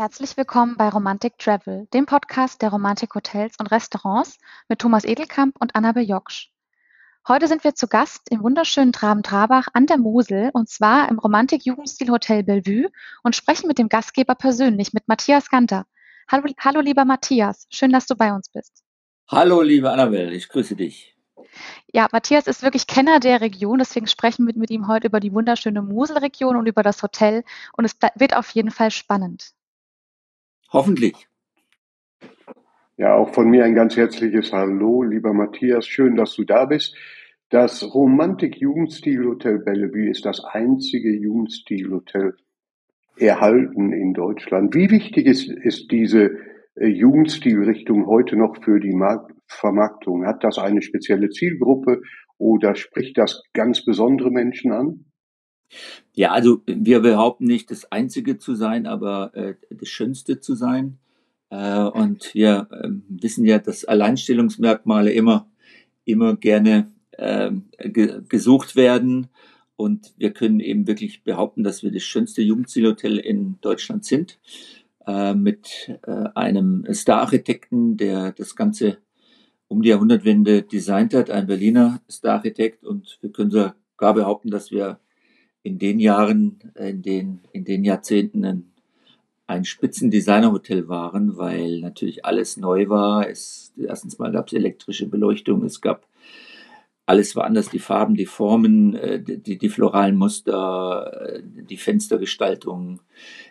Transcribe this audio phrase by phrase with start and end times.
[0.00, 5.56] Herzlich willkommen bei Romantic Travel, dem Podcast der Romantik Hotels und Restaurants mit Thomas Edelkamp
[5.60, 6.48] und Annabel Joksch.
[7.28, 12.44] Heute sind wir zu Gast im wunderschönen Traben-Trabach an der Mosel und zwar im Romantik-Jugendstil-Hotel
[12.44, 12.88] Bellevue
[13.24, 15.84] und sprechen mit dem Gastgeber persönlich, mit Matthias Ganter.
[16.28, 18.82] Hallo, hallo lieber Matthias, schön, dass du bei uns bist.
[19.28, 21.14] Hallo liebe Annabel, ich grüße dich.
[21.92, 25.34] Ja, Matthias ist wirklich Kenner der Region, deswegen sprechen wir mit ihm heute über die
[25.34, 27.44] wunderschöne Moselregion und über das Hotel
[27.76, 29.52] und es wird auf jeden Fall spannend.
[30.72, 31.26] Hoffentlich.
[32.96, 35.86] Ja, auch von mir ein ganz herzliches Hallo, lieber Matthias.
[35.86, 36.96] Schön, dass du da bist.
[37.48, 42.36] Das Romantik-Jugendstil-Hotel Bellevue ist das einzige Jugendstil-Hotel
[43.16, 44.74] erhalten in Deutschland.
[44.74, 46.36] Wie wichtig ist, ist diese
[46.76, 50.26] äh, Jugendstilrichtung heute noch für die Markt Vermarktung?
[50.26, 52.02] Hat das eine spezielle Zielgruppe
[52.38, 55.09] oder spricht das ganz besondere Menschen an?
[56.14, 60.98] Ja, also wir behaupten nicht, das Einzige zu sein, aber äh, das Schönste zu sein.
[61.50, 65.48] Äh, und wir äh, wissen ja, dass Alleinstellungsmerkmale immer,
[66.04, 69.28] immer gerne äh, ge gesucht werden.
[69.76, 74.38] Und wir können eben wirklich behaupten, dass wir das schönste Jugendzielhotel in Deutschland sind.
[75.06, 78.98] Äh, mit äh, einem Star-Architekten, der das Ganze
[79.66, 82.84] um die Jahrhundertwende designt hat, ein Berliner Star-Architekt.
[82.84, 83.74] Und wir können sogar
[84.14, 85.00] behaupten, dass wir
[85.62, 88.72] in den Jahren, in den, in den Jahrzehnten ein,
[89.46, 93.28] ein Spitzendesignerhotel waren, weil natürlich alles neu war.
[93.28, 96.06] Es, erstens mal gab es elektrische Beleuchtung, es gab
[97.10, 103.00] alles war anders, die Farben, die Formen, äh, die, die floralen Muster, äh, die Fenstergestaltung.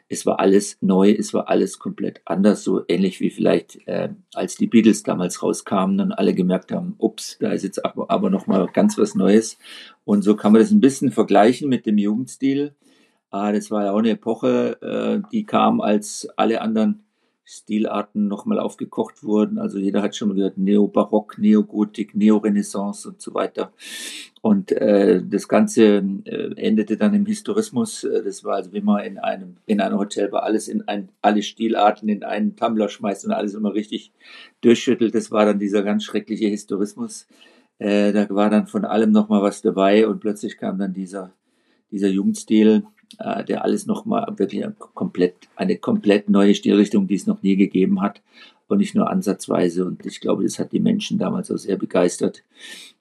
[0.09, 4.55] Es war alles neu, es war alles komplett anders, so ähnlich wie vielleicht äh, als
[4.55, 8.47] die Beatles damals rauskamen und alle gemerkt haben, ups, da ist jetzt aber, aber noch
[8.73, 9.59] ganz was Neues.
[10.05, 12.73] Und so kann man das ein bisschen vergleichen mit dem Jugendstil.
[13.29, 17.03] Ah, das war ja auch eine Epoche, äh, die kam, als alle anderen
[17.49, 19.57] Stilarten nochmal aufgekocht wurden.
[19.57, 23.73] Also jeder hat schon gehört Neobarock, Neogotik, Neorenaissance und so weiter.
[24.41, 28.03] Und äh, das Ganze äh, endete dann im Historismus.
[28.03, 31.09] Äh, das war also wie man in einem in einem Hotel war alles in ein
[31.23, 34.11] alle Stilarten in einen Tumbler schmeißt und alles immer richtig
[34.61, 35.15] durchschüttelt.
[35.15, 37.25] Das war dann dieser ganz schreckliche Historismus.
[37.79, 41.33] Äh, da war dann von allem nochmal was dabei und plötzlich kam dann dieser
[41.91, 42.83] dieser Jugendstil
[43.17, 48.01] äh, der alles nochmal wirklich komplett, eine komplett neue Stilrichtung, die es noch nie gegeben
[48.01, 48.21] hat
[48.67, 49.85] und nicht nur ansatzweise.
[49.85, 52.43] Und ich glaube, das hat die Menschen damals auch sehr begeistert.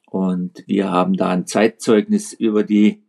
[0.06, 3.02] Und wir haben da ein Zeitzeugnis über die,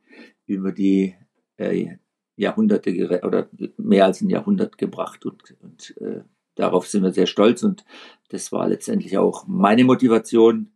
[0.46, 1.16] über die
[1.58, 1.96] äh,
[2.36, 6.22] Jahrhunderte oder mehr als ein Jahrhundert gebracht und, und äh,
[6.56, 7.84] darauf sind wir sehr stolz und
[8.30, 10.72] das war letztendlich auch meine Motivation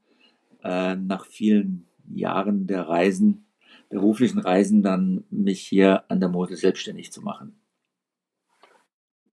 [0.61, 3.45] äh, nach vielen Jahren der Reisen
[3.93, 7.59] beruflichen Reisen dann mich hier an der Mosel selbstständig zu machen.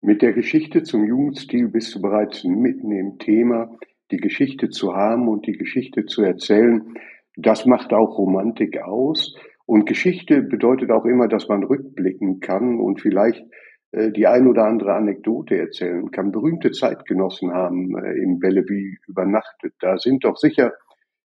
[0.03, 3.77] Mit der Geschichte zum Jugendstil bist du bereits mitten im Thema,
[4.11, 6.95] die Geschichte zu haben und die Geschichte zu erzählen.
[7.37, 9.37] Das macht auch Romantik aus.
[9.67, 13.45] Und Geschichte bedeutet auch immer, dass man rückblicken kann und vielleicht
[13.93, 16.33] äh, die ein oder andere Anekdote erzählen kann.
[16.33, 19.75] Berühmte Zeitgenossen haben äh, im Bellevue übernachtet.
[19.81, 20.73] Da sind doch sicher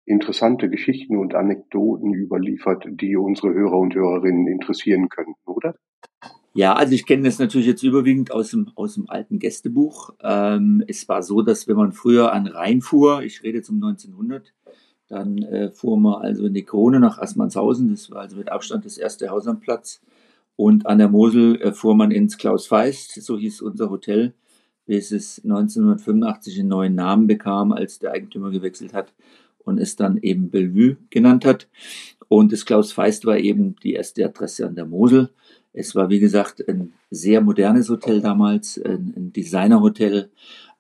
[0.10, 5.76] interessante Geschichten und Anekdoten überliefert, die unsere Hörer und Hörerinnen interessieren könnten, oder?
[6.54, 10.16] Ja, also ich kenne das natürlich jetzt überwiegend aus dem, aus dem alten Gästebuch.
[10.24, 13.76] Ähm, es war so, dass wenn man früher an Rhein fuhr, ich rede jetzt um
[13.76, 14.52] 1900,
[15.08, 18.86] dann äh, fuhr man also in die Krone nach Assmannshausen, das war also mit Abstand
[18.86, 20.02] das erste Haus am Platz.
[20.56, 24.34] Und an der Mosel äh, fuhr man ins Klaus Feist, so hieß unser Hotel,
[24.88, 29.14] bis es 1985 einen neuen Namen bekam, als der Eigentümer gewechselt hat
[29.70, 31.68] und es dann eben Bellevue genannt hat.
[32.28, 35.30] Und das Klaus Feist war eben die erste Adresse an der Mosel.
[35.74, 40.30] Es war, wie gesagt, ein sehr modernes Hotel damals, ein, Designerhotel.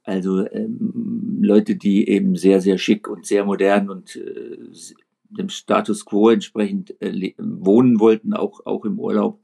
[0.03, 4.57] Also ähm, Leute, die eben sehr, sehr schick und sehr modern und äh,
[5.29, 9.39] dem Status quo entsprechend äh, wohnen wollten, auch, auch im Urlaub,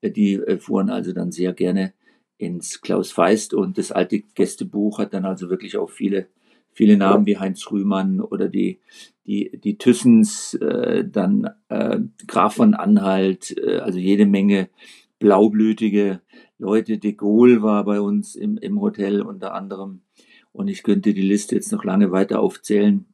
[0.00, 1.92] äh, die äh, fuhren also dann sehr gerne
[2.38, 6.28] ins Klaus Feist und das alte Gästebuch hat dann also wirklich auch viele
[6.76, 8.80] viele Namen wie Heinz Rühmann oder die,
[9.26, 14.68] die, die Thyssens, äh, dann äh, Graf von Anhalt, äh, also jede Menge
[15.18, 16.20] blaublütige
[16.58, 16.98] Leute.
[16.98, 20.02] De Gaulle war bei uns im, im Hotel unter anderem.
[20.52, 23.06] Und ich könnte die Liste jetzt noch lange weiter aufzählen.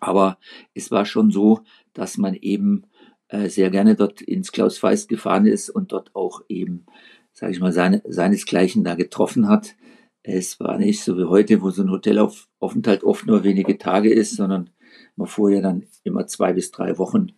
[0.00, 0.38] Aber
[0.74, 1.60] es war schon so,
[1.94, 2.82] dass man eben
[3.28, 6.84] äh, sehr gerne dort ins Klaus Feist gefahren ist und dort auch eben,
[7.32, 9.74] sage ich mal, seine, seinesgleichen da getroffen hat.
[10.24, 14.34] Es war nicht so wie heute, wo so ein Hotelaufenthalt oft nur wenige Tage ist,
[14.36, 14.70] sondern
[15.16, 17.28] man fuhr ja dann immer zwei bis drei Wochen.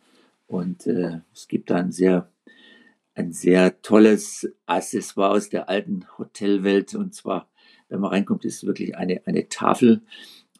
[0.46, 2.30] Und äh, es gibt da ein sehr
[3.16, 6.94] ein sehr tolles Accessoire aus der alten Hotelwelt.
[6.94, 7.48] Und zwar,
[7.88, 10.02] wenn man reinkommt, ist wirklich eine, eine Tafel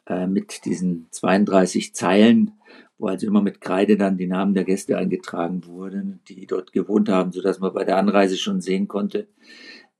[0.07, 2.51] äh, mit diesen 32 Zeilen,
[2.97, 7.09] wo also immer mit Kreide dann die Namen der Gäste eingetragen wurden, die dort gewohnt
[7.09, 9.27] haben, so dass man bei der Anreise schon sehen konnte,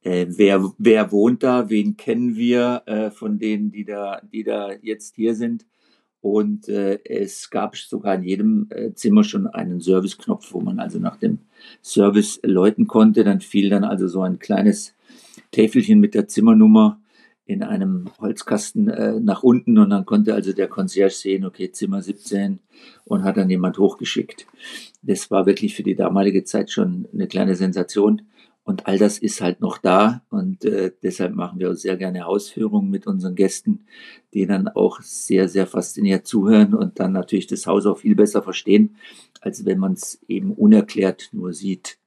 [0.03, 4.71] äh, wer, wer wohnt da, wen kennen wir äh, von denen, die da, die da
[4.81, 5.65] jetzt hier sind.
[6.21, 10.99] Und äh, es gab sogar in jedem äh, Zimmer schon einen Serviceknopf, wo man also
[10.99, 11.39] nach dem
[11.81, 13.23] Service läuten konnte.
[13.23, 14.93] Dann fiel dann also so ein kleines
[15.51, 16.99] Täfelchen mit der Zimmernummer
[17.47, 22.01] in einem Holzkasten äh, nach unten und dann konnte also der Concierge sehen, okay, Zimmer
[22.01, 22.59] 17
[23.05, 24.45] und hat dann jemand hochgeschickt.
[25.01, 28.23] Das war wirklich für die damalige Zeit schon eine kleine Sensation.
[28.67, 32.89] Und all das ist halt noch da und äh, deshalb machen wir sehr gerne Ausführungen
[32.89, 33.85] mit unseren Gästen,
[34.33, 38.43] die dann auch sehr, sehr fasziniert zuhören und dann natürlich das Haus auch viel besser
[38.43, 38.97] verstehen,
[39.39, 41.97] als wenn man es eben unerklärt nur sieht.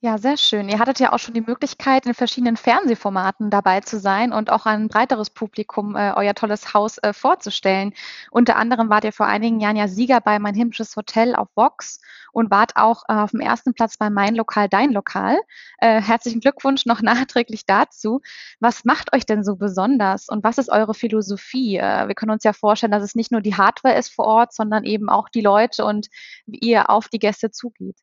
[0.00, 0.68] Ja, sehr schön.
[0.68, 4.64] Ihr hattet ja auch schon die Möglichkeit, in verschiedenen Fernsehformaten dabei zu sein und auch
[4.64, 7.92] ein breiteres Publikum äh, euer tolles Haus äh, vorzustellen.
[8.30, 12.00] Unter anderem wart ihr vor einigen Jahren ja Sieger bei Mein himmlisches Hotel auf Vox
[12.30, 15.36] und wart auch äh, auf dem ersten Platz bei Mein Lokal, Dein Lokal.
[15.78, 18.20] Äh, herzlichen Glückwunsch noch nachträglich dazu.
[18.60, 21.78] Was macht euch denn so besonders und was ist eure Philosophie?
[21.78, 24.54] Äh, wir können uns ja vorstellen, dass es nicht nur die Hardware ist vor Ort,
[24.54, 26.06] sondern eben auch die Leute und
[26.46, 27.96] wie ihr auf die Gäste zugeht.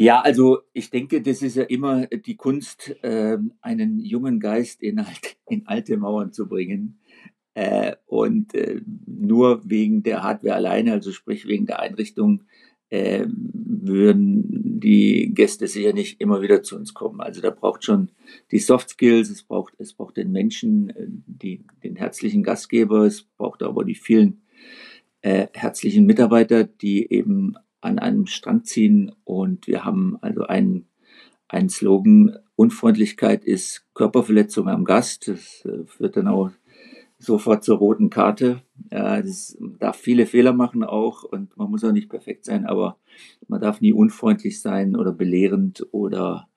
[0.00, 4.98] Ja, also ich denke, das ist ja immer die Kunst, äh, einen jungen Geist in,
[4.98, 7.00] alt, in alte Mauern zu bringen.
[7.54, 12.44] Äh, und äh, nur wegen der Hardware alleine, also sprich wegen der Einrichtung,
[12.90, 17.20] äh, würden die Gäste sicher nicht immer wieder zu uns kommen.
[17.20, 18.10] Also da braucht schon
[18.52, 23.22] die Soft Skills, es braucht, es braucht den Menschen, äh, die, den herzlichen Gastgeber, es
[23.22, 24.42] braucht aber die vielen
[25.22, 29.12] äh, herzlichen Mitarbeiter, die eben an einem Strang ziehen.
[29.24, 30.86] Und wir haben also einen,
[31.48, 35.28] einen Slogan, Unfreundlichkeit ist Körperverletzung am Gast.
[35.28, 36.50] Das äh, führt dann auch
[37.18, 38.62] sofort zur roten Karte.
[38.90, 42.96] Das darf viele Fehler machen auch und man muss auch nicht perfekt sein, aber
[43.48, 46.48] man darf nie unfreundlich sein oder belehrend oder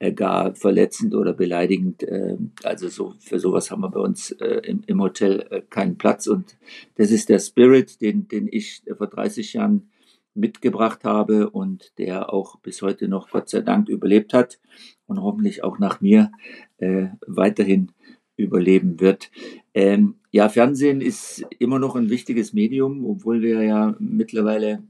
[0.00, 2.02] äh, gar verletzend oder beleidigend.
[2.02, 6.26] Ähm, also so, für sowas haben wir bei uns äh, im, im Hotel keinen Platz
[6.26, 6.56] und
[6.96, 9.91] das ist der Spirit, den, den ich vor 30 Jahren
[10.34, 14.60] mitgebracht habe und der auch bis heute noch Gott sei Dank überlebt hat
[15.06, 16.32] und hoffentlich auch nach mir
[16.78, 17.92] äh, weiterhin
[18.36, 19.30] überleben wird.
[19.74, 24.82] Ähm, ja, Fernsehen ist immer noch ein wichtiges Medium, obwohl wir ja mittlerweile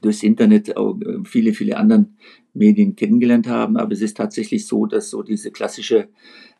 [0.00, 2.16] durchs Internet auch äh, viele, viele anderen
[2.52, 3.76] Medien kennengelernt haben.
[3.76, 6.08] Aber es ist tatsächlich so, dass so diese klassische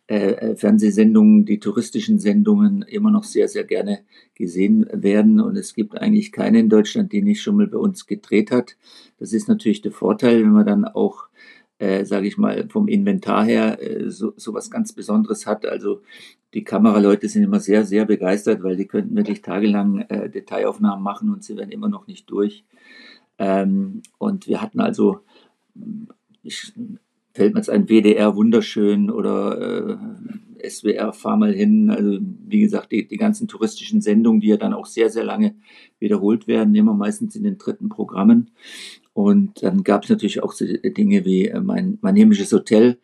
[0.06, 4.01] äh, äh, Fernsehsendungen, die touristischen Sendungen immer noch sehr, sehr gerne
[4.35, 5.41] gesehen werden.
[5.41, 8.77] Und es gibt eigentlich keine in Deutschland, die nicht schon mal bei uns gedreht hat.
[9.19, 11.29] Das ist natürlich der Vorteil, wenn man dann auch,
[11.79, 15.65] äh, sage ich mal, vom Inventar her äh, so, so was ganz Besonderes hat.
[15.65, 16.03] Also
[16.53, 21.31] die Kameraleute sind immer sehr, sehr begeistert, weil die könnten wirklich tagelang äh, Detailaufnahmen machen
[21.31, 22.65] und sie werden immer noch nicht durch.
[23.39, 25.20] Ähm, und wir hatten also
[26.43, 26.75] ich
[27.34, 29.98] fällt mir jetzt ein WDR wunderschön oder
[30.60, 31.91] äh, SWR fahr mal hin.
[31.91, 35.56] Also wie gesagt, die, die ganzen touristischen Sendungen, die ja dann auch sehr, sehr lange
[35.98, 38.50] wiederholt werden, immer meistens in den dritten Programmen.
[39.12, 42.98] Und dann gab es natürlich auch so Dinge wie äh, mein, mein himmlisches Hotel,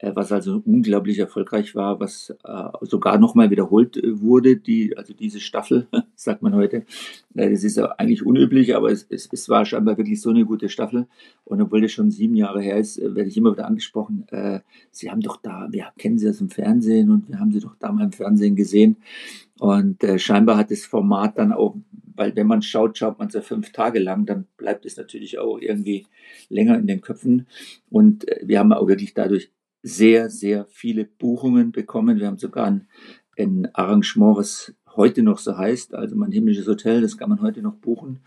[0.00, 5.40] was also unglaublich erfolgreich war, was äh, sogar nochmal wiederholt äh, wurde, die, also diese
[5.40, 6.84] Staffel, sagt man heute.
[7.34, 10.44] Äh, das ist ja eigentlich unüblich, aber es, es, es war scheinbar wirklich so eine
[10.44, 11.06] gute Staffel.
[11.44, 14.60] Und obwohl das schon sieben Jahre her ist, äh, werde ich immer wieder angesprochen, äh,
[14.90, 17.76] Sie haben doch da, wir kennen Sie das im Fernsehen und wir haben Sie doch
[17.78, 18.96] da mal im Fernsehen gesehen.
[19.58, 21.74] Und äh, scheinbar hat das Format dann auch,
[22.14, 25.38] weil wenn man schaut, schaut man es ja fünf Tage lang, dann bleibt es natürlich
[25.38, 26.06] auch irgendwie
[26.50, 27.46] länger in den Köpfen.
[27.88, 29.50] Und äh, wir haben auch wirklich dadurch
[29.86, 32.18] sehr, sehr viele Buchungen bekommen.
[32.18, 32.88] Wir haben sogar ein,
[33.38, 37.62] ein Arrangement, was heute noch so heißt, also mein himmlisches Hotel, das kann man heute
[37.62, 38.18] noch buchen.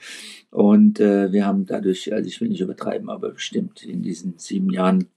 [0.51, 4.69] Und äh, wir haben dadurch, also ich will nicht übertreiben, aber bestimmt in diesen sieben
[4.69, 5.07] Jahren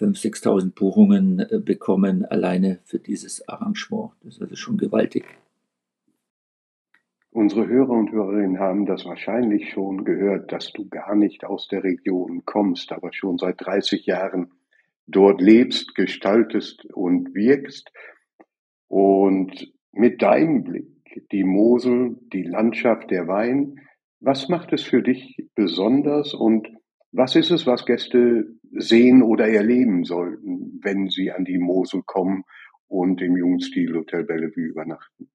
[0.00, 4.10] 5.000, 6.000 Buchungen äh, bekommen, alleine für dieses Arrangement.
[4.24, 5.26] Das ist also schon gewaltig.
[7.30, 11.84] Unsere Hörer und Hörerinnen haben das wahrscheinlich schon gehört, dass du gar nicht aus der
[11.84, 14.50] Region kommst, aber schon seit 30 Jahren
[15.06, 17.90] dort lebst, gestaltest und wirkst.
[18.88, 23.76] Und mit deinem Blick, die Mosel, die Landschaft, der Wein,
[24.20, 26.68] was macht es für dich besonders und
[27.12, 32.44] was ist es, was Gäste sehen oder erleben sollten, wenn sie an die Mosel kommen
[32.88, 35.30] und im Jugendstil Hotel Bellevue übernachten?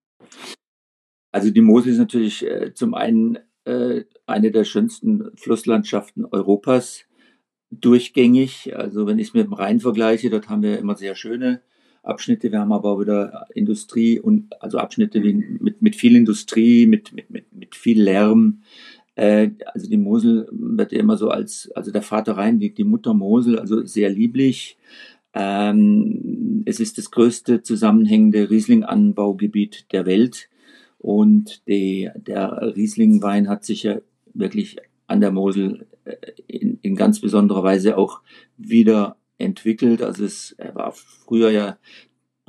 [1.31, 7.05] Also die Mosel ist natürlich äh, zum einen äh, eine der schönsten Flusslandschaften Europas
[7.71, 8.75] durchgängig.
[8.75, 11.61] Also wenn ich es mit dem Rhein vergleiche, dort haben wir immer sehr schöne
[12.03, 12.51] Abschnitte.
[12.51, 17.29] Wir haben aber auch wieder Industrie und also Abschnitte mit, mit viel Industrie, mit, mit,
[17.29, 18.61] mit, mit viel Lärm.
[19.15, 22.83] Äh, also die Mosel wird ja immer so als, also der Vater Rhein, die, die
[22.83, 24.77] Mutter Mosel, also sehr lieblich.
[25.33, 30.49] Ähm, es ist das größte zusammenhängende Riesling-Anbaugebiet der Welt.
[30.97, 33.99] Und die, der Riesling-Wein hat sich ja
[34.33, 35.87] wirklich an der Mosel
[36.47, 38.21] in, in ganz besonderer Weise auch
[38.57, 40.01] wieder entwickelt.
[40.01, 41.77] Also es war früher ja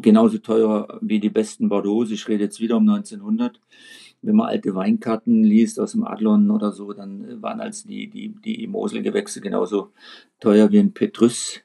[0.00, 2.04] genauso teuer wie die besten Bordeaux.
[2.04, 3.61] Ich rede jetzt wieder um 1900.
[4.21, 8.28] Wenn man alte Weinkarten liest aus dem Adlon oder so, dann waren als die, die,
[8.28, 9.90] die Moselgewächse genauso
[10.38, 11.61] teuer wie ein Petrus.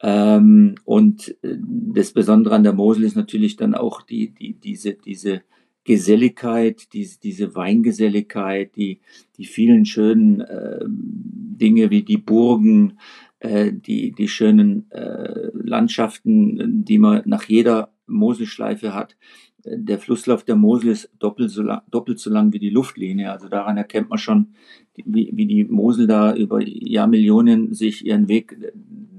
[0.00, 4.94] Ähm, und äh, das Besondere an der Mosel ist natürlich dann auch die, die, diese,
[4.94, 5.42] diese
[5.86, 8.98] Geselligkeit, diese, diese Weingeselligkeit, die,
[9.38, 12.98] die vielen schönen äh, Dinge wie die Burgen,
[13.38, 19.16] äh, die, die schönen äh, Landschaften, die man nach jeder Moselschleife hat.
[19.64, 23.30] Der Flusslauf der Mosel ist doppelt so lang, doppelt so lang wie die Luftlinie.
[23.30, 24.54] Also daran erkennt man schon,
[24.96, 28.56] wie, wie die Mosel da über Jahrmillionen sich ihren Weg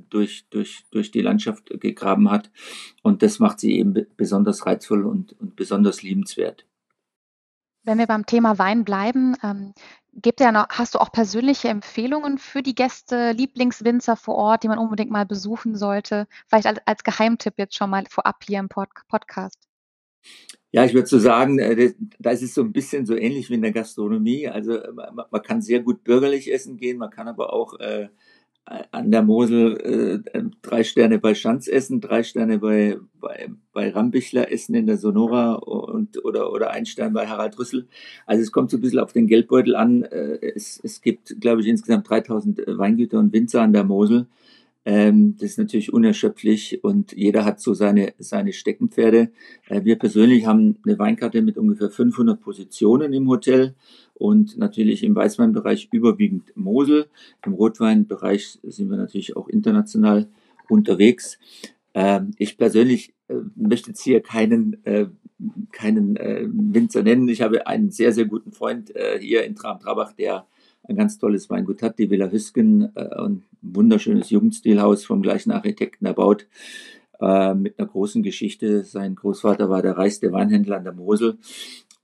[0.09, 2.51] durch, durch, durch die Landschaft gegraben hat.
[3.03, 6.65] Und das macht sie eben besonders reizvoll und, und besonders liebenswert.
[7.83, 9.73] Wenn wir beim Thema Wein bleiben, ähm,
[10.21, 14.67] gibt ja noch, hast du auch persönliche Empfehlungen für die Gäste, Lieblingswinzer vor Ort, die
[14.67, 16.27] man unbedingt mal besuchen sollte?
[16.47, 19.67] Vielleicht als, als Geheimtipp jetzt schon mal vorab hier im Pod Podcast.
[20.71, 23.53] Ja, ich würde so sagen, äh, da ist es so ein bisschen so ähnlich wie
[23.53, 24.49] in der Gastronomie.
[24.49, 28.09] Also man kann sehr gut bürgerlich essen gehen, man kann aber auch äh,
[28.91, 34.51] an der Mosel äh, drei Sterne bei Schanz essen, drei Sterne bei, bei, bei Rambichler
[34.51, 37.88] essen in der Sonora und, oder, oder ein Stern bei Harald Rüssel.
[38.25, 40.03] Also es kommt so ein bisschen auf den Geldbeutel an.
[40.03, 44.27] Äh, es, es gibt, glaube ich, insgesamt 3000 Weingüter und Winzer an der Mosel.
[44.83, 49.31] Ähm, das ist natürlich unerschöpflich und jeder hat so seine, seine Steckenpferde.
[49.67, 53.75] Äh, wir persönlich haben eine Weinkarte mit ungefähr 500 Positionen im Hotel
[54.17, 57.07] und natürlich im Weißweinbereich überwiegend Mosel.
[57.45, 60.27] Im Rotweinbereich sind wir natürlich auch international
[60.69, 61.38] unterwegs.
[61.93, 65.07] Ähm, ich persönlich äh, möchte jetzt hier keinen, äh,
[65.71, 67.27] keinen äh, Winzer nennen.
[67.27, 70.45] Ich habe einen sehr, sehr guten Freund hier in Tram-Trabach, der
[70.83, 76.47] ein ganz tolles Weingut hat, die Villa Hüsken, ein wunderschönes Jugendstilhaus vom gleichen Architekten erbaut,
[77.19, 78.83] mit einer großen Geschichte.
[78.83, 81.38] Sein Großvater war der reichste Weinhändler an der Mosel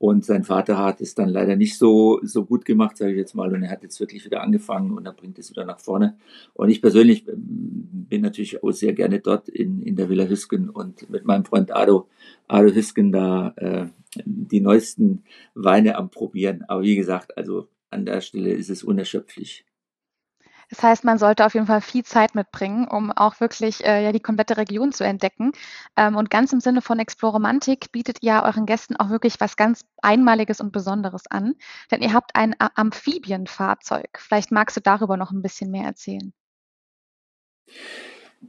[0.04, 3.34] und sein Vater hat es dann leider nicht so, so gut gemacht, sage ich jetzt
[3.34, 3.54] mal.
[3.54, 6.18] Und er hat jetzt wirklich wieder angefangen und er bringt es wieder nach vorne.
[6.52, 10.68] Und ich persönlich ähm, bin natürlich auch sehr gerne dort in, in der Villa Hüsken
[10.68, 12.06] und mit meinem Freund Ado,
[12.48, 13.86] Ado Hüsken da äh,
[14.26, 16.64] die neuesten Weine am Probieren.
[16.68, 19.64] Aber wie gesagt, also an der Stelle ist es unerschöpflich.
[20.70, 24.12] Das heißt, man sollte auf jeden Fall viel Zeit mitbringen, um auch wirklich äh, ja,
[24.12, 25.52] die komplette Region zu entdecken.
[25.96, 29.84] Ähm, und ganz im Sinne von Exploromantik bietet ihr euren Gästen auch wirklich was ganz
[30.02, 31.54] Einmaliges und Besonderes an.
[31.90, 34.18] Denn ihr habt ein Amphibienfahrzeug.
[34.18, 36.32] Vielleicht magst du darüber noch ein bisschen mehr erzählen.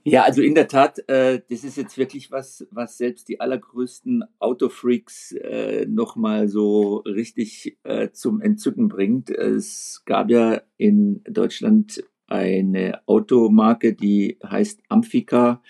[0.03, 4.23] Ja, also in der Tat, äh, das ist jetzt wirklich was, was selbst die allergrößten
[4.39, 9.29] Autofreaks äh, nochmal so richtig äh, zum Entzücken bringt.
[9.29, 15.61] Es gab ja in Deutschland eine Automarke, die heißt Amphica.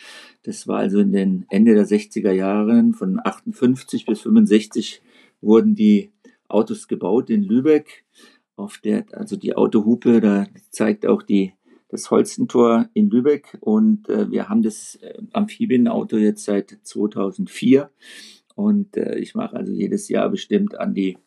[0.44, 5.01] Das war also in den Ende der 60er Jahren, von 58 bis 65
[5.41, 6.12] wurden die
[6.48, 8.05] Autos gebaut in Lübeck.
[8.55, 11.53] Auf der, also die Autohupe, da zeigt auch die
[11.89, 13.58] das Holstentor in Lübeck.
[13.62, 17.89] Und äh, wir haben das äh, Amphibienauto jetzt seit 2004
[18.56, 21.18] und äh, ich mache also jedes Jahr bestimmt an die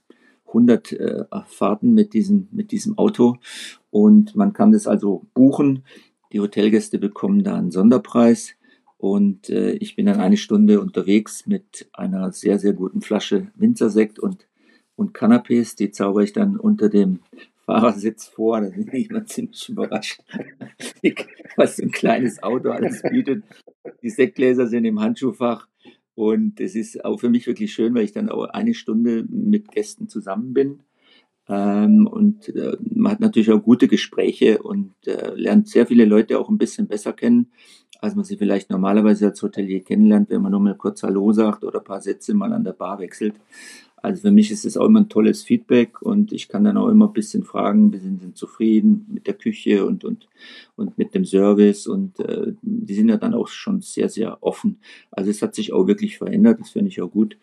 [0.46, 3.36] 100 äh, Fahrten mit diesem, mit diesem Auto.
[3.90, 5.84] Und man kann das also buchen.
[6.32, 8.54] Die Hotelgäste bekommen da einen Sonderpreis.
[8.96, 14.18] Und äh, ich bin dann eine Stunde unterwegs mit einer sehr, sehr guten Flasche Winzersekt
[14.18, 14.48] und
[14.98, 17.20] und Canapés, die zauber ich dann unter dem
[17.68, 18.62] Fahrersitz vor.
[18.62, 20.22] Da bin ich immer ziemlich überrascht,
[21.56, 23.44] was so ein kleines Auto alles bietet.
[24.02, 25.68] Die Sektgläser sind im Handschuhfach.
[26.14, 29.70] Und es ist auch für mich wirklich schön, weil ich dann auch eine Stunde mit
[29.70, 30.80] Gästen zusammen bin.
[31.46, 36.38] Ähm, und äh, man hat natürlich auch gute Gespräche und äh, lernt sehr viele Leute
[36.38, 37.52] auch ein bisschen besser kennen,
[38.00, 41.64] als man sie vielleicht normalerweise als Hotelier kennenlernt, wenn man nur mal kurz Hallo sagt
[41.64, 43.34] oder ein paar Sätze mal an der Bar wechselt.
[44.02, 46.88] Also für mich ist es auch immer ein tolles Feedback und ich kann dann auch
[46.88, 50.28] immer ein bisschen fragen, wir sind, zufrieden mit der Küche und, und,
[50.76, 54.78] und mit dem Service und äh, die sind ja dann auch schon sehr, sehr offen.
[55.10, 57.36] Also es hat sich auch wirklich verändert, das finde ich auch gut.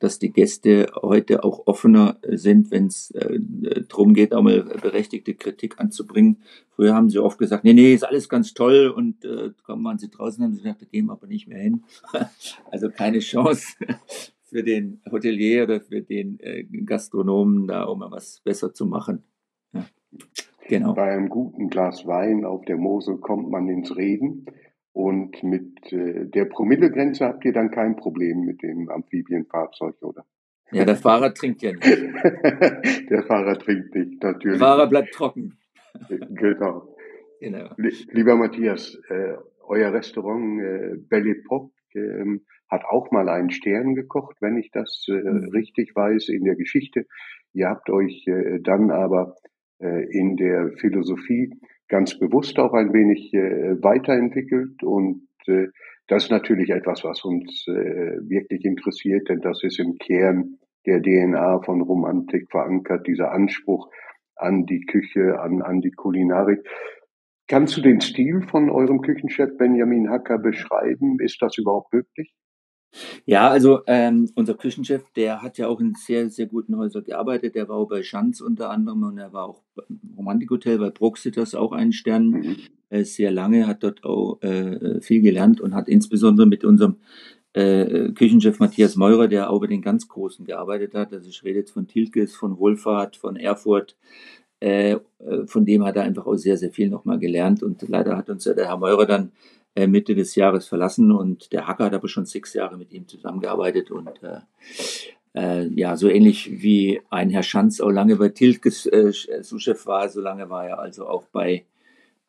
[0.00, 3.38] dass die Gäste heute auch offener sind, wenn es äh,
[3.86, 6.38] darum geht, auch mal berechtigte Kritik anzubringen.
[6.70, 9.98] Früher haben sie oft gesagt, nee, nee, ist alles ganz toll und äh, kaum waren
[9.98, 11.84] sie draußen, haben sie gesagt, da gehen wir aber nicht mehr hin.
[12.70, 13.74] also keine Chance
[14.50, 19.24] für den Hotelier oder für den äh, Gastronomen, da mal was besser zu machen.
[19.72, 19.86] Ja,
[20.68, 20.94] genau.
[20.94, 24.46] Bei einem guten Glas Wein auf der Mosel kommt man ins Reden.
[24.92, 30.26] Und mit äh, der Promillegrenze habt ihr dann kein Problem mit dem Amphibienfahrzeug, oder?
[30.72, 31.84] Ja, der Fahrer trinkt ja nicht.
[33.10, 34.58] der Fahrer trinkt nicht, natürlich.
[34.58, 35.58] Der Fahrer bleibt trocken.
[36.30, 36.96] genau.
[37.40, 37.70] genau.
[37.76, 39.34] Lieber Matthias, äh,
[39.66, 42.38] euer Restaurant äh, Belle Epoque äh,
[42.70, 45.48] hat auch mal einen Stern gekocht, wenn ich das äh, mhm.
[45.50, 47.06] richtig weiß, in der Geschichte.
[47.52, 49.36] Ihr habt euch äh, dann aber
[49.80, 51.50] äh, in der Philosophie
[51.88, 55.68] ganz bewusst auch ein wenig äh, weiterentwickelt und äh,
[56.06, 57.72] das ist natürlich etwas, was uns äh,
[58.28, 63.90] wirklich interessiert, denn das ist im Kern der DNA von Romantik verankert, dieser Anspruch
[64.36, 66.66] an die Küche, an, an die Kulinarik.
[67.46, 71.18] Kannst du den Stil von eurem Küchenchef Benjamin Hacker beschreiben?
[71.20, 72.32] Ist das überhaupt möglich?
[73.24, 77.54] Ja, also ähm, unser Küchenchef, der hat ja auch in sehr, sehr guten Häusern gearbeitet.
[77.54, 81.54] Der war auch bei Schanz unter anderem und er war auch im Romantikhotel bei Proxitas
[81.54, 82.56] auch einen Stern mhm.
[82.88, 86.96] äh, sehr lange, hat dort auch äh, viel gelernt und hat insbesondere mit unserem
[87.52, 91.12] äh, Küchenchef Matthias Meurer, der auch bei den ganz Großen gearbeitet hat.
[91.12, 93.96] Also ich rede jetzt von Tilkes, von Wohlfahrt, von Erfurt.
[94.60, 94.98] Äh, äh,
[95.46, 98.44] von dem hat er einfach auch sehr, sehr viel nochmal gelernt und leider hat uns
[98.44, 99.32] ja der Herr Meurer dann
[99.74, 103.06] äh, Mitte des Jahres verlassen und der Hacker hat aber schon sechs Jahre mit ihm
[103.06, 104.40] zusammengearbeitet und äh,
[105.34, 109.12] äh, ja, so ähnlich wie ein Herr Schanz auch lange bei Tilkes äh,
[109.42, 111.64] Souschef war, so lange war er also auch bei,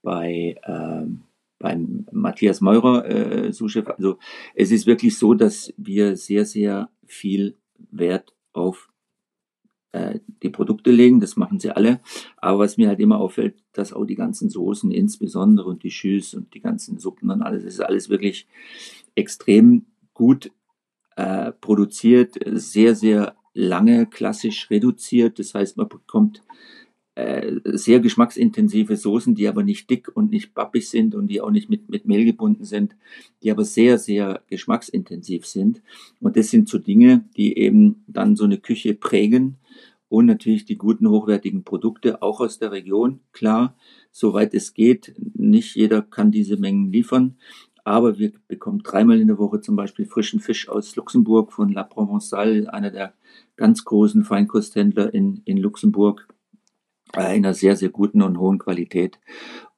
[0.04, 1.24] bei ähm,
[1.62, 3.88] beim Matthias Meurer äh, Souschef.
[3.88, 4.18] Also
[4.56, 7.56] es ist wirklich so, dass wir sehr, sehr viel
[7.92, 8.91] Wert auf
[9.92, 12.00] äh, die Produkte legen, das machen sie alle.
[12.38, 16.34] Aber was mir halt immer auffällt, dass auch die ganzen Soßen insbesondere und die Schüs
[16.34, 18.48] und die ganzen Suppen und alles, ist alles wirklich
[19.16, 20.52] extrem gut
[21.16, 25.40] äh, produziert, sehr, sehr lange klassisch reduziert.
[25.40, 26.42] Das heißt, man bekommt
[27.16, 31.52] äh, sehr geschmacksintensive Soßen, die aber nicht dick und nicht bappig sind und die auch
[31.52, 32.96] nicht mit, mit Mehl gebunden sind,
[33.44, 35.82] die aber sehr, sehr geschmacksintensiv sind.
[36.22, 39.58] Und das sind so Dinge, die eben dann so eine Küche prägen
[40.12, 43.22] und natürlich die guten, hochwertigen Produkte auch aus der Region.
[43.32, 43.78] Klar,
[44.12, 47.38] soweit es geht, nicht jeder kann diese Mengen liefern,
[47.86, 51.84] aber wir bekommen dreimal in der Woche zum Beispiel frischen Fisch aus Luxemburg von La
[51.84, 53.14] Provençale, einer der
[53.56, 56.28] ganz großen Feinkosthändler in, in Luxemburg
[57.14, 59.18] einer sehr, sehr guten und hohen Qualität.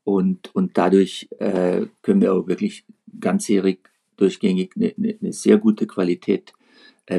[0.03, 2.85] Und, und dadurch äh, können wir auch wirklich
[3.19, 3.81] ganzjährig
[4.17, 6.53] durchgängig eine, eine sehr gute Qualität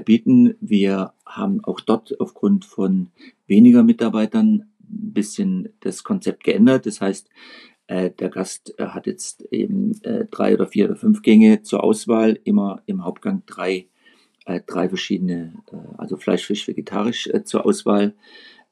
[0.04, 0.54] bieten.
[0.60, 3.08] Wir haben auch dort aufgrund von
[3.46, 6.86] weniger Mitarbeitern ein bisschen das Konzept geändert.
[6.86, 7.28] Das heißt,
[7.86, 11.84] äh, der Gast äh, hat jetzt eben äh, drei oder vier oder fünf Gänge zur
[11.84, 13.88] Auswahl, immer im Hauptgang drei,
[14.66, 15.54] drei verschiedene,
[15.96, 18.14] also Fleisch, Fisch, Vegetarisch zur Auswahl.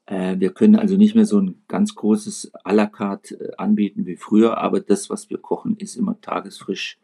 [0.07, 4.59] Wir können also nicht mehr so ein ganz großes à la carte anbieten wie früher,
[4.59, 6.99] aber das, was wir kochen, ist immer tagesfrisch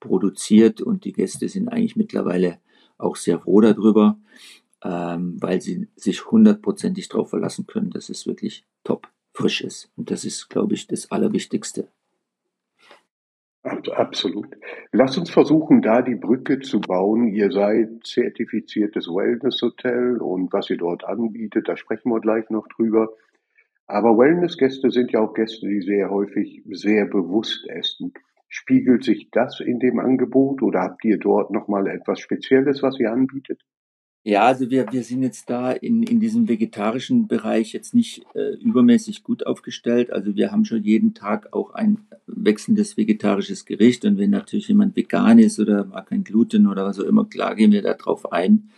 [0.00, 2.58] produziert und die Gäste sind eigentlich mittlerweile
[3.00, 4.18] auch sehr froh darüber,
[4.82, 9.90] ähm, weil sie sich hundertprozentig darauf verlassen können, dass es wirklich top frisch ist.
[9.96, 11.88] Und das ist, glaube ich, das Allerwichtigste.
[13.62, 14.56] Absolut.
[14.90, 17.28] Lass uns versuchen, da die Brücke zu bauen.
[17.28, 23.12] Ihr seid zertifiziertes Wellness-Hotel und was ihr dort anbietet, da sprechen wir gleich noch drüber.
[23.86, 28.14] Aber Wellness-Gäste sind ja auch Gäste, die sehr häufig sehr bewusst essen.
[28.52, 33.12] Spiegelt sich das in dem Angebot oder habt ihr dort nochmal etwas Spezielles, was ihr
[33.12, 33.62] anbietet?
[34.22, 38.54] Ja, also wir, wir sind jetzt da in, in diesem vegetarischen Bereich jetzt nicht äh,
[38.56, 40.12] übermäßig gut aufgestellt.
[40.12, 44.04] Also wir haben schon jeden Tag auch ein wechselndes vegetarisches Gericht.
[44.04, 47.54] Und wenn natürlich jemand vegan ist oder mag kein Gluten oder was auch immer, klar
[47.54, 48.70] gehen wir da drauf ein.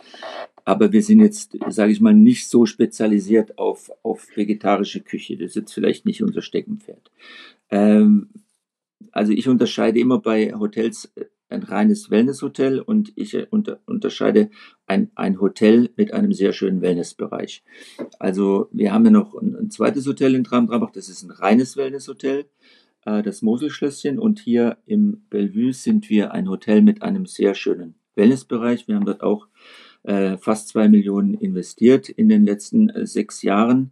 [0.65, 5.35] Aber wir sind jetzt, sage ich mal, nicht so spezialisiert auf, auf vegetarische Küche.
[5.35, 7.11] Das ist jetzt vielleicht nicht unser Steckenpferd.
[7.69, 8.29] Ähm,
[9.11, 14.49] also ich unterscheide immer bei Hotels äh, ein reines Wellnesshotel und ich äh, unter, unterscheide
[14.87, 17.63] ein, ein Hotel mit einem sehr schönen Wellnessbereich.
[18.19, 21.77] Also wir haben ja noch ein, ein zweites Hotel in Tram-Trambach, das ist ein reines
[21.77, 22.45] Wellnesshotel,
[23.05, 27.95] äh, das Moselschlösschen und hier im Bellevue sind wir ein Hotel mit einem sehr schönen
[28.15, 28.87] Wellnessbereich.
[28.87, 29.47] Wir haben dort auch
[30.03, 33.91] äh, fast zwei Millionen investiert in den letzten äh, sechs Jahren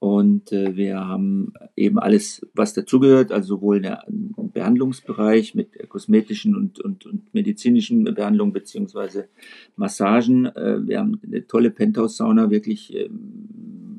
[0.00, 6.80] Und äh, wir haben eben alles, was dazugehört, also sowohl der Behandlungsbereich mit kosmetischen und,
[6.80, 9.28] und, und medizinischen Behandlungen beziehungsweise
[9.74, 10.46] Massagen.
[10.46, 13.08] Äh, wir haben eine tolle Penthouse-Sauna, wirklich äh,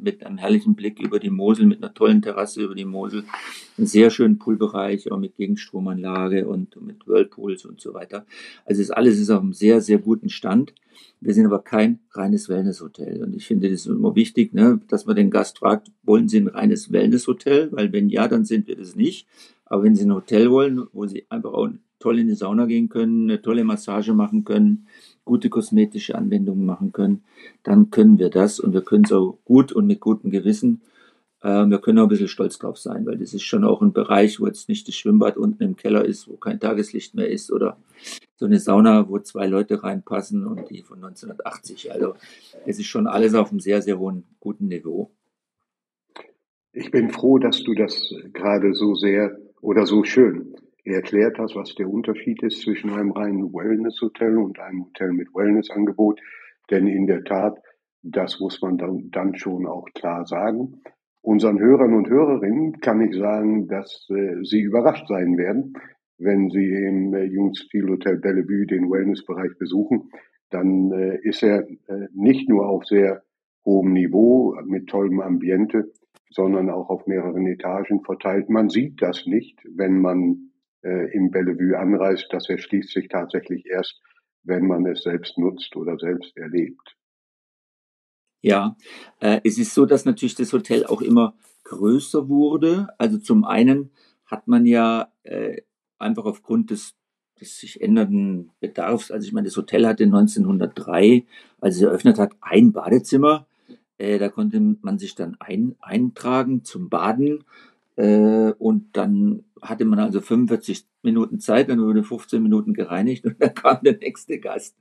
[0.01, 3.23] mit einem herrlichen Blick über die Mosel, mit einer tollen Terrasse über die Mosel,
[3.77, 8.25] einen sehr schönen Poolbereich, auch mit Gegenstromanlage und mit Whirlpools und so weiter.
[8.65, 10.73] Also das alles ist auf einem sehr, sehr guten Stand.
[11.21, 13.23] Wir sind aber kein reines Wellnesshotel.
[13.23, 16.47] Und ich finde das immer wichtig, ne, dass man den Gast fragt, wollen Sie ein
[16.47, 17.71] reines Wellnesshotel?
[17.71, 19.27] Weil wenn ja, dann sind wir das nicht.
[19.65, 22.89] Aber wenn Sie ein Hotel wollen, wo Sie einfach auch toll in die Sauna gehen
[22.89, 24.87] können, eine tolle Massage machen können,
[25.25, 27.23] gute kosmetische Anwendungen machen können,
[27.63, 30.81] dann können wir das und wir können es auch gut und mit gutem Gewissen.
[31.41, 33.93] Äh, wir können auch ein bisschen stolz drauf sein, weil das ist schon auch ein
[33.93, 37.51] Bereich, wo jetzt nicht das Schwimmbad unten im Keller ist, wo kein Tageslicht mehr ist
[37.51, 37.77] oder
[38.39, 41.91] so eine Sauna, wo zwei Leute reinpassen und die von 1980.
[41.91, 42.13] Also
[42.65, 45.11] es ist schon alles auf einem sehr, sehr hohen, guten Niveau.
[46.71, 51.75] Ich bin froh, dass du das gerade so sehr oder so schön erklärt hast, was
[51.75, 56.21] der Unterschied ist zwischen einem reinen Wellness-Hotel und einem Hotel mit Wellness-Angebot.
[56.69, 57.59] Denn in der Tat,
[58.03, 60.81] das muss man dann, schon auch klar sagen.
[61.21, 65.73] Unseren Hörern und Hörerinnen kann ich sagen, dass äh, sie überrascht sein werden,
[66.19, 70.11] wenn Sie im äh, Jugendstilhotel Bellevue den Wellnessbereich besuchen,
[70.49, 73.23] dann äh, ist er äh, nicht nur auf sehr
[73.65, 75.91] hohem Niveau mit tollem Ambiente,
[76.29, 78.49] sondern auch auf mehreren Etagen verteilt.
[78.49, 80.51] Man sieht das nicht, wenn man
[80.83, 82.27] äh, im Bellevue anreist.
[82.31, 84.01] Das erschließt sich tatsächlich erst,
[84.43, 86.95] wenn man es selbst nutzt oder selbst erlebt.
[88.41, 88.77] Ja,
[89.19, 92.87] äh, es ist so, dass natürlich das Hotel auch immer größer wurde.
[92.97, 93.91] Also zum einen
[94.25, 95.61] hat man ja äh,
[95.99, 96.95] einfach aufgrund des,
[97.39, 99.11] des sich ändernden Bedarfs.
[99.11, 101.25] Also ich meine, das Hotel hatte 1903,
[101.59, 103.47] als es eröffnet hat, ein Badezimmer.
[103.97, 107.43] Äh, da konnte man sich dann ein, eintragen zum Baden.
[107.95, 113.35] Äh, und dann hatte man also 45 Minuten Zeit, dann wurde 15 Minuten gereinigt und
[113.41, 114.77] dann kam der nächste Gast.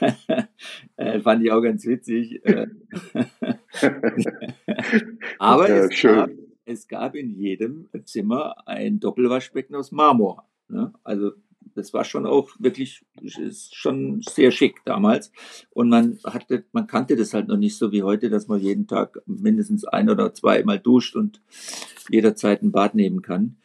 [0.96, 2.44] äh, fand ich auch ganz witzig.
[2.44, 2.66] Äh,
[5.38, 6.30] Aber ja, es, gab,
[6.66, 10.44] es gab in jedem Zimmer ein Doppelwaschbecken aus Marmor.
[10.68, 10.92] Ne?
[11.04, 11.32] Also
[11.74, 13.04] das war schon auch wirklich
[13.72, 15.30] schon sehr schick damals.
[15.70, 18.86] Und man hatte, man kannte das halt noch nicht so wie heute, dass man jeden
[18.86, 21.40] Tag mindestens ein oder zweimal duscht und
[22.10, 23.56] jederzeit ein Bad nehmen kann.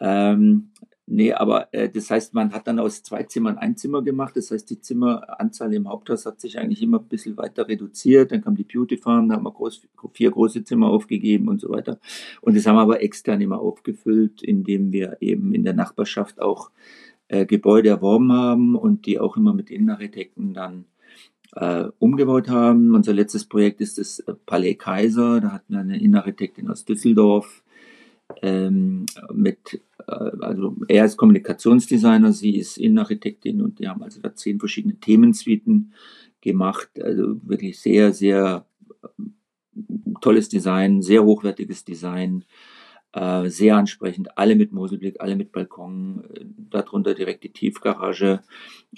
[0.00, 0.70] Ähm,
[1.10, 4.36] Nee, aber äh, das heißt, man hat dann aus zwei Zimmern ein Zimmer gemacht.
[4.36, 8.30] Das heißt, die Zimmeranzahl im Haupthaus hat sich eigentlich immer ein bisschen weiter reduziert.
[8.30, 11.70] Dann kam die Beauty Farm, da haben wir groß, vier große Zimmer aufgegeben und so
[11.70, 11.98] weiter.
[12.42, 16.70] Und das haben wir aber extern immer aufgefüllt, indem wir eben in der Nachbarschaft auch
[17.28, 20.84] äh, Gebäude erworben haben und die auch immer mit Innenarchitekten dann
[21.56, 22.94] äh, umgebaut haben.
[22.94, 25.40] Unser letztes Projekt ist das äh, Palais Kaiser.
[25.40, 27.62] Da hatten wir eine Innenarchitektin aus Düsseldorf
[28.42, 34.34] ähm, mit, äh, also er ist Kommunikationsdesigner, sie ist Innenarchitektin und die haben also da
[34.34, 35.92] zehn verschiedene Themensuiten
[36.40, 36.90] gemacht.
[37.00, 39.22] Also wirklich sehr, sehr äh,
[40.20, 42.44] tolles Design, sehr hochwertiges Design,
[43.12, 48.40] äh, sehr ansprechend, alle mit Moselblick, alle mit Balkon, äh, darunter direkt die Tiefgarage.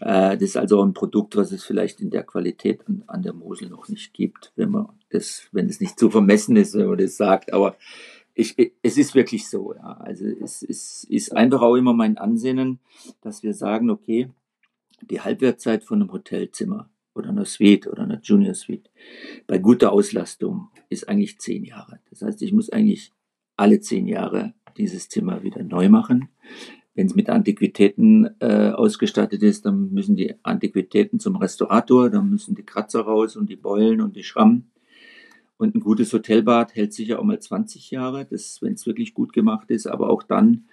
[0.00, 3.32] Äh, das ist also ein Produkt, was es vielleicht in der Qualität an, an der
[3.32, 6.98] Mosel noch nicht gibt, wenn man das, wenn es nicht zu vermessen ist, wenn man
[6.98, 7.52] das sagt.
[7.52, 7.76] Aber
[8.40, 9.98] ich, es ist wirklich so, ja.
[9.98, 12.80] Also es, es ist einfach auch immer mein Ansinnen,
[13.20, 14.30] dass wir sagen, okay,
[15.02, 18.90] die Halbwertzeit von einem Hotelzimmer oder einer Suite oder einer Junior Suite
[19.46, 22.00] bei guter Auslastung ist eigentlich zehn Jahre.
[22.10, 23.12] Das heißt, ich muss eigentlich
[23.56, 26.28] alle zehn Jahre dieses Zimmer wieder neu machen.
[26.94, 32.54] Wenn es mit Antiquitäten äh, ausgestattet ist, dann müssen die Antiquitäten zum Restaurator, dann müssen
[32.54, 34.69] die Kratzer raus und die Beulen und die Schrammen.
[35.60, 39.70] Und ein gutes Hotelbad hält sicher auch mal 20 Jahre, wenn es wirklich gut gemacht
[39.70, 39.86] ist.
[39.86, 40.64] Aber auch dann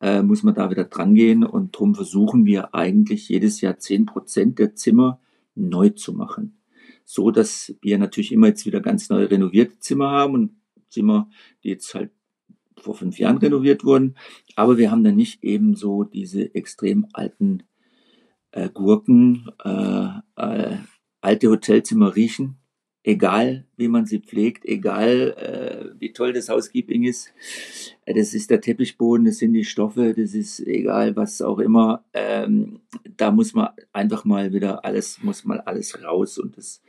[0.00, 1.44] äh, muss man da wieder dran gehen.
[1.44, 5.20] Und darum versuchen wir eigentlich jedes Jahr 10 Prozent der Zimmer
[5.54, 6.58] neu zu machen.
[7.04, 10.50] So dass wir natürlich immer jetzt wieder ganz neu renovierte Zimmer haben und
[10.88, 11.30] Zimmer,
[11.62, 12.10] die jetzt halt
[12.76, 14.16] vor fünf Jahren renoviert wurden.
[14.56, 17.62] Aber wir haben dann nicht eben so diese extrem alten
[18.50, 20.78] äh, Gurken, äh, äh,
[21.20, 22.58] alte Hotelzimmer riechen
[23.04, 27.32] egal wie man sie pflegt, egal äh, wie toll das Housekeeping ist.
[28.06, 32.04] Äh, das ist der Teppichboden, das sind die Stoffe, das ist egal was auch immer.
[32.14, 32.80] Ähm,
[33.16, 36.82] da muss man einfach mal wieder alles, muss mal alles raus und das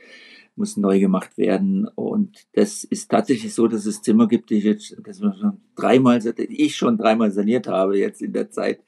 [0.56, 1.88] muss neu gemacht werden.
[1.94, 6.20] Und das ist tatsächlich so, dass es Zimmer gibt, die ich jetzt, das schon dreimal,
[6.36, 8.80] ich schon dreimal saniert habe jetzt in der Zeit.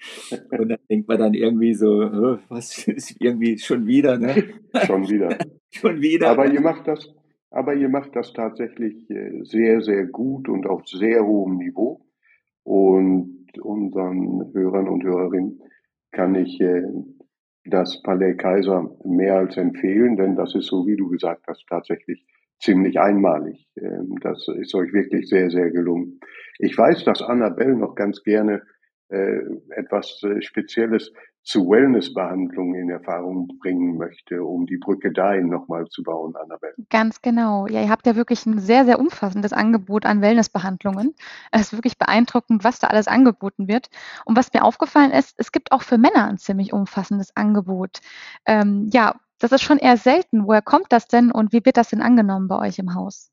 [0.50, 1.88] Und dann denkt man dann irgendwie so,
[2.48, 4.44] was ist irgendwie schon wieder, ne?
[4.86, 5.38] Schon wieder.
[5.70, 6.30] schon wieder.
[6.30, 7.12] Aber ihr macht das,
[7.50, 12.00] aber ihr macht das tatsächlich äh, sehr, sehr gut und auf sehr hohem Niveau.
[12.62, 15.62] Und unseren Hörern und Hörerinnen
[16.10, 16.82] kann ich äh,
[17.70, 22.24] das Palais Kaiser mehr als empfehlen, denn das ist so, wie du gesagt hast, tatsächlich
[22.60, 23.68] ziemlich einmalig.
[23.76, 26.20] Ähm, das ist euch wirklich sehr, sehr gelungen.
[26.58, 28.62] Ich weiß, dass Annabelle noch ganz gerne
[29.08, 31.12] äh, etwas äh, Spezielles
[31.48, 36.74] zu Wellnessbehandlungen in Erfahrung bringen möchte, um die Brücke dahin nochmal zu bauen, Annabelle.
[36.90, 37.66] Ganz genau.
[37.66, 41.14] Ja, ihr habt ja wirklich ein sehr, sehr umfassendes Angebot an Wellnessbehandlungen.
[41.50, 43.88] Es ist wirklich beeindruckend, was da alles angeboten wird.
[44.26, 48.00] Und was mir aufgefallen ist, es gibt auch für Männer ein ziemlich umfassendes Angebot.
[48.44, 50.44] Ähm, ja, das ist schon eher selten.
[50.44, 53.32] Woher kommt das denn und wie wird das denn angenommen bei euch im Haus?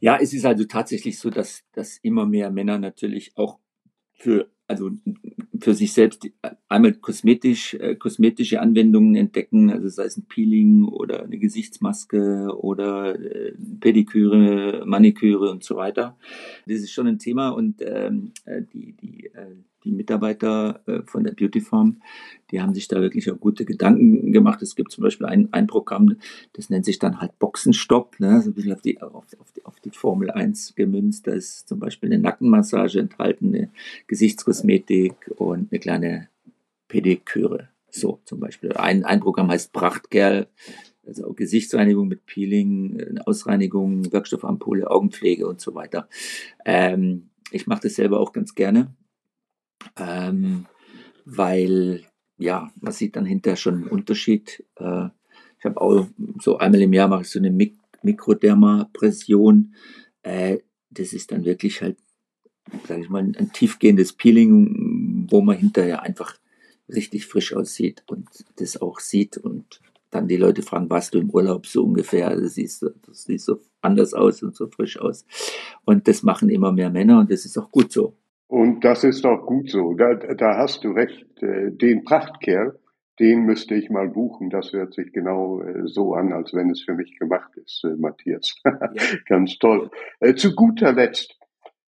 [0.00, 3.60] Ja, es ist also tatsächlich so, dass, dass immer mehr Männer natürlich auch
[4.14, 4.90] für also
[5.60, 6.28] für sich selbst
[6.68, 13.18] einmal kosmetisch, äh, kosmetische Anwendungen entdecken, also sei es ein Peeling oder eine Gesichtsmaske oder
[13.18, 16.16] äh, Pediküre, Maniküre und so weiter.
[16.66, 21.22] Das ist schon ein Thema und ähm, äh, die, die, äh, die Mitarbeiter äh, von
[21.22, 22.02] der Beauty Farm,
[22.50, 24.60] die haben sich da wirklich auch gute Gedanken gemacht.
[24.60, 26.16] Es gibt zum Beispiel ein, ein Programm,
[26.54, 28.42] das nennt sich dann halt Boxenstopp, ne?
[28.42, 31.28] so ein bisschen auf die, auf, auf, die, auf die Formel 1 gemünzt.
[31.28, 33.70] Da ist zum Beispiel eine Nackenmassage enthalten, eine
[34.08, 36.28] Gesichtskosmetik und eine kleine
[37.00, 37.68] Pediküre.
[37.90, 38.72] So zum Beispiel.
[38.74, 40.48] Ein, ein Programm heißt Prachtkerl,
[41.06, 46.08] also auch Gesichtsreinigung mit Peeling, Ausreinigung, Wirkstoffampulle, Augenpflege und so weiter.
[46.64, 48.94] Ähm, ich mache das selber auch ganz gerne
[49.96, 50.66] ähm,
[51.24, 52.04] weil
[52.38, 54.64] ja, man sieht dann hinterher schon einen Unterschied.
[54.76, 55.06] Äh,
[55.58, 56.06] ich habe auch
[56.40, 59.74] so einmal im Jahr mache ich so eine Mik Mikrodermapression.
[60.22, 60.58] Äh,
[60.90, 61.96] das ist dann wirklich halt,
[62.86, 66.36] sage ich mal, ein tiefgehendes Peeling, wo man hinterher einfach
[66.88, 71.30] richtig frisch aussieht und das auch sieht und dann die Leute fragen, warst du im
[71.30, 72.28] Urlaub so ungefähr?
[72.28, 75.26] Also siehst du, das sieht so anders aus und so frisch aus.
[75.84, 78.14] Und das machen immer mehr Männer und das ist auch gut so.
[78.48, 79.94] Und das ist auch gut so.
[79.94, 81.26] Da, da hast du recht.
[81.42, 82.78] Äh, den Prachtkerl,
[83.18, 84.50] den müsste ich mal buchen.
[84.50, 87.96] Das hört sich genau äh, so an, als wenn es für mich gemacht ist, äh,
[87.96, 88.54] Matthias.
[88.64, 89.02] Ja.
[89.26, 89.90] Ganz toll.
[90.36, 91.36] Zu guter Letzt.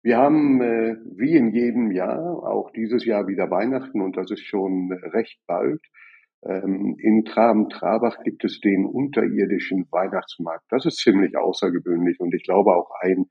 [0.02, 4.90] Wir haben wie in jedem Jahr auch dieses Jahr wieder Weihnachten und das ist schon
[4.92, 5.80] recht bald.
[6.42, 10.64] Ähm, in Traben-Trabach gibt es den unterirdischen Weihnachtsmarkt.
[10.70, 13.26] Das ist ziemlich außergewöhnlich und ich glaube auch ein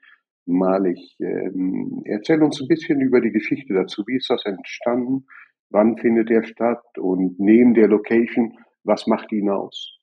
[0.45, 1.15] malig.
[1.19, 4.03] Ähm, erzähl uns ein bisschen über die Geschichte dazu.
[4.05, 5.25] Wie ist das entstanden?
[5.71, 6.83] Wann findet er statt?
[6.99, 9.98] Und neben der Location, was macht ihn aus?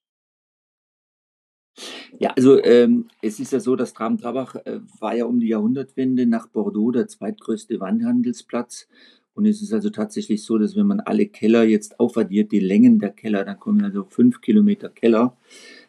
[2.18, 6.26] Ja, also ähm, es ist ja so, dass Traben-Trabach äh, war ja um die Jahrhundertwende
[6.26, 8.88] nach Bordeaux der zweitgrößte Weinhandelsplatz.
[9.34, 12.98] Und es ist also tatsächlich so, dass wenn man alle Keller jetzt aufaddiert, die Längen
[12.98, 15.36] der Keller, dann kommen also fünf Kilometer Keller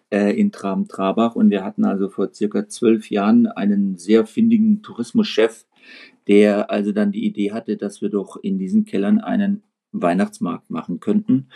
[0.10, 1.36] äh, in Traben-Trabach.
[1.36, 5.66] Und wir hatten also vor circa zwölf Jahren einen sehr findigen Tourismuschef,
[6.28, 11.00] der also dann die Idee hatte, dass wir doch in diesen Kellern einen Weihnachtsmarkt machen
[11.00, 11.48] könnten.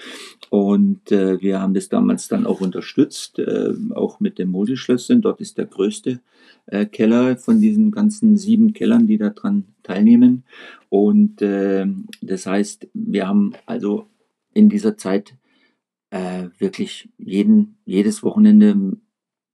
[0.49, 5.21] Und äh, wir haben das damals dann auch unterstützt, äh, auch mit dem Moselschlösschen.
[5.21, 6.21] Dort ist der größte
[6.67, 10.43] äh, Keller von diesen ganzen sieben Kellern, die daran teilnehmen.
[10.89, 11.85] Und äh,
[12.21, 14.07] das heißt, wir haben also
[14.53, 15.35] in dieser Zeit
[16.09, 18.97] äh, wirklich jeden, jedes Wochenende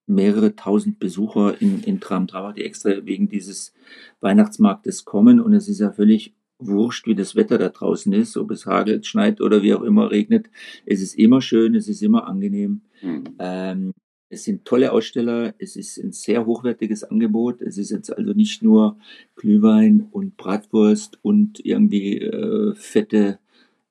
[0.07, 3.73] mehrere tausend Besucher in, in Tram-Trabach, die extra wegen dieses
[4.21, 5.39] Weihnachtsmarktes kommen.
[5.39, 9.05] Und es ist ja völlig wurscht, wie das Wetter da draußen ist, ob es hagelt,
[9.05, 10.47] schneit oder wie auch immer regnet.
[10.85, 12.81] Es ist immer schön, es ist immer angenehm.
[13.01, 13.23] Mhm.
[13.39, 13.93] Ähm,
[14.29, 17.61] es sind tolle Aussteller, es ist ein sehr hochwertiges Angebot.
[17.61, 18.97] Es ist jetzt also nicht nur
[19.35, 23.39] Glühwein und Bratwurst und irgendwie äh, fette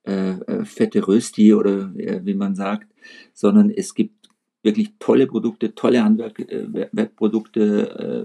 [0.07, 2.87] äh, äh, fette Rösti oder äh, wie man sagt,
[3.35, 4.31] sondern es gibt
[4.63, 8.25] wirklich tolle Produkte, tolle Handwerkprodukte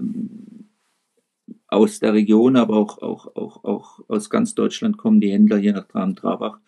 [1.72, 5.72] aus der Region, aber auch, auch, auch, auch aus ganz Deutschland kommen die Händler hier
[5.72, 6.58] nach Traben-Trabach.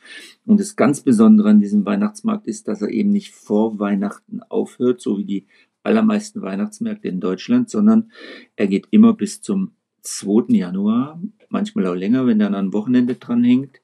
[0.46, 5.02] Und das ganz Besondere an diesem Weihnachtsmarkt ist, dass er eben nicht vor Weihnachten aufhört,
[5.02, 5.46] so wie die
[5.82, 8.12] allermeisten Weihnachtsmärkte in Deutschland, sondern
[8.56, 10.54] er geht immer bis zum 2.
[10.54, 13.82] Januar, manchmal auch länger, wenn dann ein Wochenende dran hängt.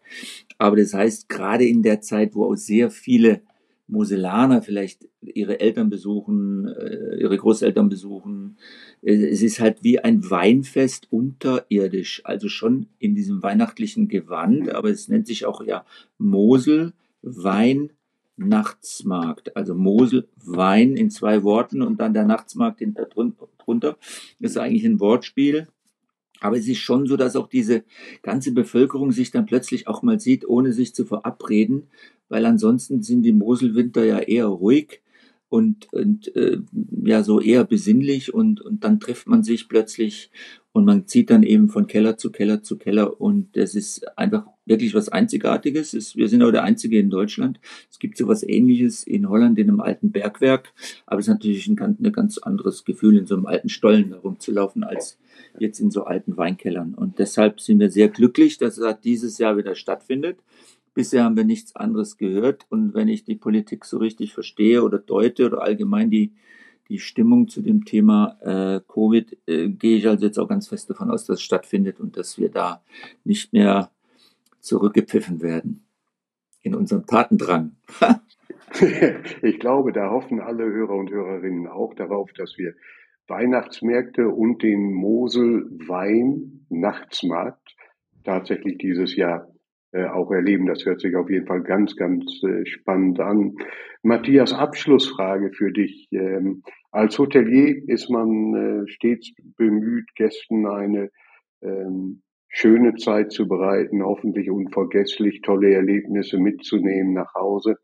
[0.56, 3.42] Aber das heißt, gerade in der Zeit, wo auch sehr viele
[3.90, 8.57] Moselaner vielleicht ihre Eltern besuchen, äh, ihre Großeltern besuchen.
[9.03, 14.90] Äh, es ist halt wie ein Weinfest unterirdisch, also schon in diesem weihnachtlichen Gewand, aber
[14.90, 15.85] es nennt sich auch ja
[16.18, 17.90] Mosel Wein
[18.37, 19.55] Nachtsmarkt.
[19.57, 23.98] Also Mosel Wein in zwei Worten und dann der Nachtsmarkt hinter drunter.
[24.38, 25.68] Das ist eigentlich ein Wortspiel.
[26.40, 27.85] Aber es ist schon so, dass auch diese
[28.22, 31.85] ganze Bevölkerung sich dann plötzlich auch mal sieht, ohne sich zu verabreden,
[32.29, 35.00] weil ansonsten sind die Moselwinter ja eher ruhig.
[35.50, 36.59] und, und äh,
[37.05, 40.31] ja so eher besinnlich und, und dann trifft man sich plötzlich
[40.72, 44.46] und man zieht dann eben von Keller zu Keller zu Keller und das ist einfach
[44.64, 45.92] wirklich was Einzigartiges.
[45.92, 47.59] Es, wir sind auch der Einzige in Deutschland.
[47.90, 50.72] Es gibt so was Ähnliches in Holland in einem alten Bergwerk,
[51.07, 54.85] aber es ist natürlich ein, ein ganz anderes Gefühl, in so einem alten Stollen herumzulaufen,
[54.85, 55.18] als
[55.61, 56.94] jetzt in so alten Weinkellern.
[56.94, 60.38] Und deshalb sind wir sehr glücklich, dass es dieses Jahr wieder stattfindet.
[60.94, 62.66] Bisher haben wir nichts anderes gehört.
[62.68, 66.33] Und wenn ich die Politik so richtig verstehe oder deute oder allgemein die,
[66.88, 70.90] die Stimmung zu dem Thema äh, Covid, äh, gehe ich also jetzt auch ganz fest
[70.90, 72.83] davon aus, dass es stattfindet und dass wir da
[73.25, 73.90] nicht mehr
[74.61, 75.85] zurückgepfiffen werden
[76.62, 77.77] in unserem Tatendrang.
[79.42, 82.75] ich glaube, da hoffen alle Hörer und Hörerinnen auch darauf, dass wir
[83.31, 87.77] Weihnachtsmärkte und den Mosel Wein Nachtsmarkt
[88.25, 89.49] tatsächlich dieses Jahr
[89.93, 90.66] äh, auch erleben.
[90.66, 93.57] Das hört sich auf jeden Fall ganz, ganz äh, spannend an.
[94.03, 96.09] Matthias, Abschlussfrage für dich.
[96.12, 101.11] Ähm, als Hotelier ist man äh, stets bemüht, Gästen eine
[101.62, 107.77] ähm, schöne Zeit zu bereiten, hoffentlich unvergesslich tolle Erlebnisse mitzunehmen nach Hause.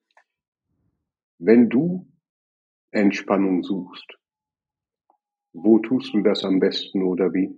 [1.38, 2.06] Wenn du
[2.90, 4.16] Entspannung suchst,
[5.56, 7.50] wo tust du das am besten oder wie?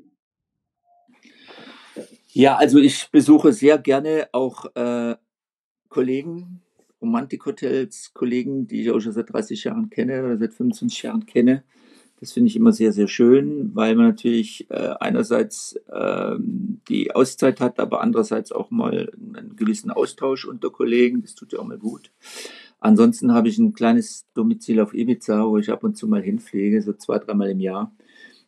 [2.28, 5.16] Ja, also ich besuche sehr gerne auch äh,
[5.88, 6.62] Kollegen,
[7.00, 11.64] Romantikhotels, Kollegen, die ich auch schon seit 30 Jahren kenne oder seit 25 Jahren kenne.
[12.20, 16.37] Das finde ich immer sehr, sehr schön, weil man natürlich äh, einerseits äh,
[16.88, 21.22] die Auszeit hat, aber andererseits auch mal einen gewissen Austausch unter Kollegen.
[21.22, 22.11] Das tut ja auch mal gut.
[22.80, 26.80] Ansonsten habe ich ein kleines Domizil auf Ibiza, wo ich ab und zu mal hinfliege,
[26.80, 27.92] so zwei, dreimal im Jahr.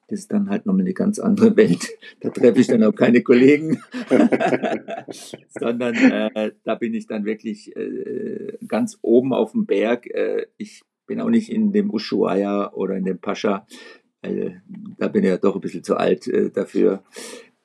[0.08, 1.88] Das ist dann halt nochmal eine ganz andere Welt.
[2.20, 3.80] Da treffe ich dann auch keine Kollegen,
[5.48, 10.06] sondern äh, da bin ich dann wirklich äh, ganz oben auf dem Berg.
[10.06, 13.66] Äh, ich bin auch nicht in dem Ushuaia oder in dem Pascha.
[14.22, 14.62] weil
[14.98, 17.02] da bin ich ja doch ein bisschen zu alt äh, dafür.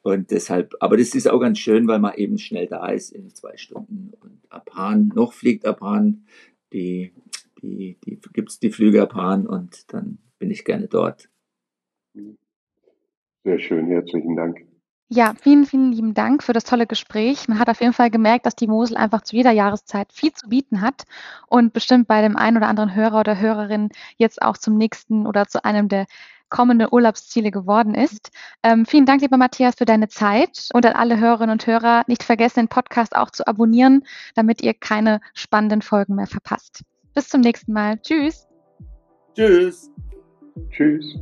[0.01, 3.33] Und deshalb, aber das ist auch ganz schön, weil man eben schnell da ist in
[3.33, 4.11] zwei Stunden.
[4.19, 6.25] Und ab Hahn, noch fliegt ab Hahn,
[6.75, 7.13] die,
[7.61, 11.29] die, die gibt es die Flüge ab Hahn und dann bin ich gerne dort.
[13.43, 14.65] Sehr schön, herzlichen Dank.
[15.07, 17.47] Ja, vielen, vielen lieben Dank für das tolle Gespräch.
[17.47, 20.49] Man hat auf jeden Fall gemerkt, dass die Mosel einfach zu jeder Jahreszeit viel zu
[20.49, 21.03] bieten hat
[21.47, 25.45] und bestimmt bei dem einen oder anderen Hörer oder Hörerin jetzt auch zum nächsten oder
[25.45, 26.07] zu einem der
[26.49, 28.29] kommenden Urlaubsziele geworden ist.
[28.63, 32.23] Ähm, vielen Dank, lieber Matthias, für deine Zeit und an alle Hörerinnen und Hörer nicht
[32.23, 34.03] vergessen, den Podcast auch zu abonnieren,
[34.35, 36.83] damit ihr keine spannenden Folgen mehr verpasst.
[37.13, 37.99] Bis zum nächsten Mal.
[38.01, 38.47] Tschüss.
[39.35, 39.91] Tschüss.
[40.69, 41.19] Tschüss.